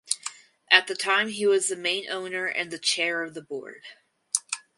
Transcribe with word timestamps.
At 0.71 0.87
the 0.87 0.95
time 0.95 1.27
he 1.29 1.45
was 1.45 1.67
the 1.67 1.75
main 1.75 2.09
owner 2.09 2.47
and 2.47 2.71
the 2.71 2.79
chair 2.79 3.21
of 3.21 3.35
the 3.35 3.41
board. 3.43 3.83